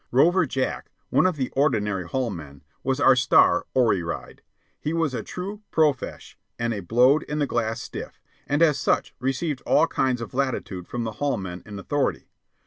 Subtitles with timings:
[0.09, 4.39] Rover Jack, one of the ordinary hall men, was our star "oryide."
[4.79, 9.61] He was a true "profesh," a "blowed in the glass" stiff, and as such received
[9.61, 12.31] all kinds of latitude from the hall men in authority.